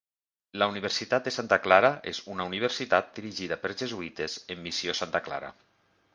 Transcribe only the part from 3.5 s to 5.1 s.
per jesuïtes en Missió